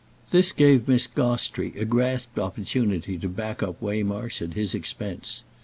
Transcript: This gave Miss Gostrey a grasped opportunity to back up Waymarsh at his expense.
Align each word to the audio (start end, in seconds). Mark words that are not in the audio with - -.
This 0.31 0.51
gave 0.51 0.87
Miss 0.87 1.05
Gostrey 1.05 1.75
a 1.77 1.85
grasped 1.85 2.39
opportunity 2.39 3.19
to 3.19 3.29
back 3.29 3.61
up 3.61 3.79
Waymarsh 3.79 4.41
at 4.41 4.55
his 4.55 4.73
expense. 4.73 5.43